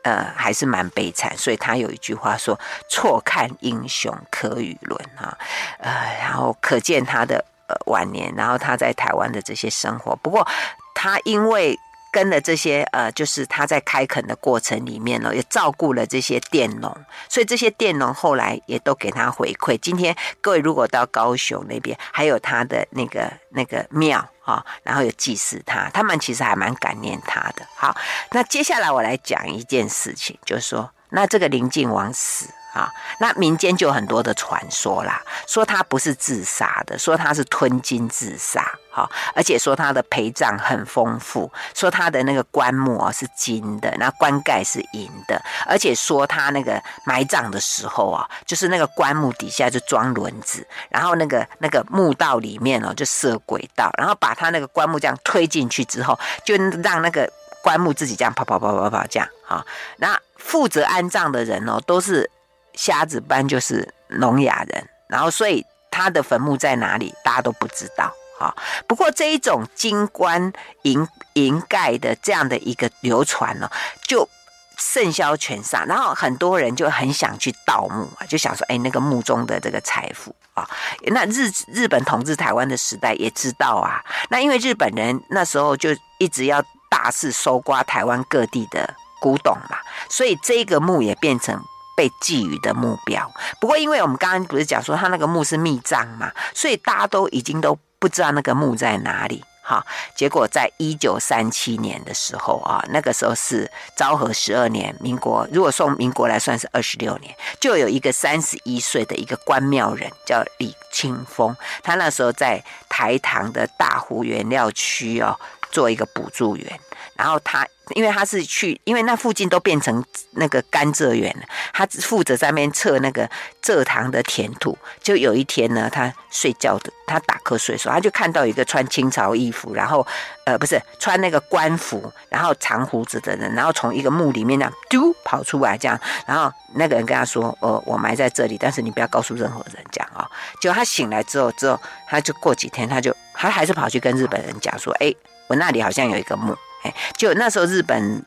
[0.02, 1.34] 呃，还是蛮悲惨。
[1.38, 2.60] 所以他有一句话说
[2.90, 5.38] ：“错看英雄可与伦。”哈，
[5.78, 10.14] 呃，然后可见他的呃晚年，然后他在台湾的这些生活。
[10.16, 10.46] 不过
[10.94, 11.80] 他因为。
[12.14, 16.96] 跟了这些呃，就是他在开垦的过程里面呢，也照顾了这些佃农，
[17.28, 19.76] 所以这些佃农后来也都给他回馈。
[19.78, 27.66] 今天各位如果到高雄那边，还有他的那个那个庙啊、然后有祭祀他，他们其实还蛮感念他的。
[27.74, 27.96] 好，
[28.30, 32.46] 那接下来我来讲一件事情，就是说，那这个宁靖王死。
[32.74, 57.30] 啊，那民间就有很多的传说啦，说他不是自杀的，说他是吞金自杀，哈，而且说他的陪葬很丰富，说他的那个棺木啊是金的，那棺盖是银的，而且说他那个埋葬的时候啊，就是那个棺木底下就装轮子，然后那个那个墓道里面哦就设轨道，然后把他那个棺木这样推进去之后，就让那个
[57.62, 59.64] 棺木自己这样跑跑跑跑跑这样，哈，
[59.98, 62.28] 那负责安葬的人哦都是。
[62.74, 68.12] 瞎子班就是聋哑人，然后所以他的坟墓在哪里，大家都不知道。
[68.36, 68.52] 哈，
[68.88, 70.52] 不过这一种金棺
[70.82, 73.70] 银银盖的这样的一个流传呢，
[74.08, 74.28] 就
[74.76, 80.68] 甚嚣全上，然后很多人就很想去盗墓啊，就想说，哎，那个墓中的这个财富啊，
[81.04, 86.60] 那日日本统治台湾的时代也知道啊，那因为日本人那时候就一直要
[86.90, 89.78] 大肆搜刮台湾各地的古董嘛，
[90.10, 91.56] 所以这个墓也变成。
[91.96, 93.30] 被觊觎的目标。
[93.60, 99.44] 不过，因为我们刚刚不是讲说他那个墓是秘葬嘛，所以大家都已经都不知道那个墓在哪里。
[99.66, 99.82] 哈，
[100.14, 115.34] 结果在一九三七年的时候啊，那个时候是昭和十二年，民国如果送民国来算是二十六年，就有一个三十一岁的一个关庙人叫李清风，他那时候在台糖的大湖原料区哦，
[115.74, 116.80] 做一个补助员，
[117.16, 117.66] 然后他。
[117.94, 120.02] 因为他是去，因为那附近都变成
[120.36, 123.28] 那个甘蔗园了，他只负责在那边测那个
[123.62, 124.78] 蔗糖的甜度。
[125.02, 130.06] 就有一天呢，他睡觉的，他打瞌睡的时候，他就看到一个穿清朝衣服，然后
[130.46, 140.26] 呃不是穿那个官服，然后长胡子的人，然后从一个墓里面这样丢跑出来，这样，然后那个人跟他说：“呃，我埋在这里，但是你不要告诉任何人讲啊。”
[140.58, 145.14] 结果他醒来之后，之后他就过几天，他就他还是跑去跟日本人讲说：“哎，
[145.46, 148.22] 我那里好像有一个墓。”哎就那时候，日本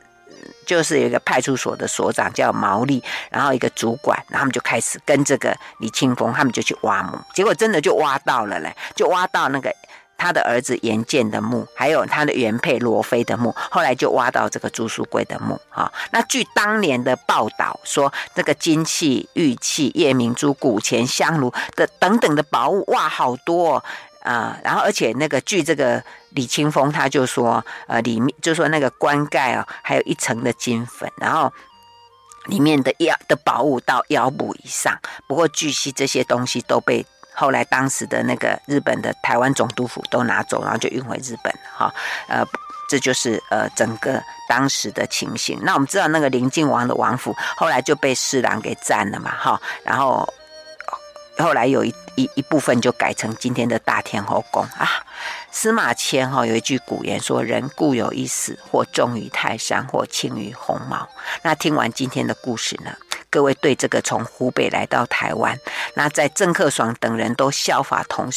[0.66, 9.72] 就是有一个派出所的所长叫毛利，然后一个主管，然后他们就开始跟这个李清峰，他们就去挖墓，结果真的就挖到了嘞，就挖到那个
[10.16, 15.92] 他的儿子严建的墓，还有他的原配罗妃的墓，后来就挖到这个朱书桂的墓啊。
[16.10, 23.84] 那据当年的报道说，这个金器、玉器、夜明珠、古钱、香炉的等等的宝物，哇，好多哦。
[24.24, 31.52] 啊、然后而且那个据这个李清峰他就说，呃，里面就说那个棺盖啊，还有一层的金粉，然后
[32.46, 34.98] 里面的腰的宝物到腰部以上。
[35.26, 37.04] 不过据悉这些东西都被
[37.34, 41.92] 后来当时的那个日本的台湾总督府都拿走，然后就运回日本哈。
[42.28, 42.44] 呃，
[42.88, 45.58] 这就是呃整个当时的情形。
[45.62, 50.26] 那我们知道那个临近王的王府后来就被侍郎给占了嘛，哈，然后
[51.38, 54.88] 后来有一一一部分就改成今天的大天后宫啊。
[55.60, 61.08] 司马迁哈有一句古言说：“人固有一死，或重于泰山，或轻于鸿毛。”
[61.42, 62.92] 那听完今天的故事呢，
[63.28, 65.58] 各位对这个从湖北来到台湾，
[65.94, 68.30] 那在郑克爽等人都效法同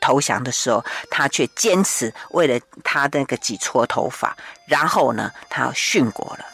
[0.00, 4.36] 投降的时候，他却坚持为了他那个几撮头发，
[4.66, 6.46] 然后呢，他殉国了。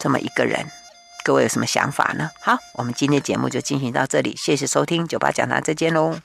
[0.00, 0.68] 这么一个人，
[1.24, 2.32] 各位有什么想法呢？
[2.40, 6.20] 好，我们今天节目就进行到这里，谢谢收听，酒吧讲堂再见喽。